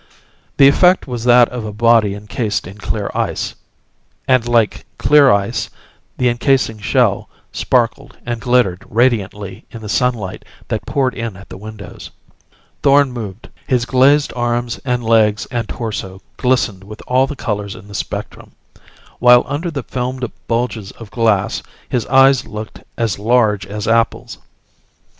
The 0.57 0.67
effect 0.67 1.05
was 1.05 1.25
that 1.25 1.47
of 1.49 1.63
a 1.63 1.71
body 1.71 2.15
encased 2.15 2.65
in 2.65 2.79
clear 2.79 3.11
ice 3.13 3.53
and 4.27 4.47
like 4.47 4.83
clear 4.97 5.29
ice, 5.31 5.69
the 6.17 6.27
encasing 6.27 6.79
shell 6.79 7.29
sparkled 7.51 8.17
and 8.25 8.41
glittered 8.41 8.83
radiantly 8.89 9.63
in 9.69 9.81
the 9.83 9.87
sunlight 9.89 10.43
that 10.69 10.87
poured 10.87 11.13
in 11.13 11.37
at 11.37 11.49
the 11.49 11.57
windows. 11.57 12.09
Thorn 12.81 13.11
moved. 13.11 13.47
His 13.67 13.85
glazed 13.85 14.33
arms 14.35 14.79
and 14.83 15.03
legs 15.03 15.45
and 15.51 15.69
torso 15.69 16.19
glistened 16.35 16.83
with 16.83 17.03
all 17.05 17.27
the 17.27 17.35
colors 17.35 17.75
in 17.75 17.87
the 17.87 17.93
spectrum; 17.93 18.53
while 19.19 19.43
under 19.45 19.69
the 19.69 19.83
filmed 19.83 20.25
bulges 20.47 20.89
of 20.93 21.11
glass 21.11 21.61
his 21.89 22.07
eyes 22.07 22.47
looked 22.47 22.81
as 22.97 23.19
large 23.19 23.67
as 23.67 23.87
apples. 23.87 24.39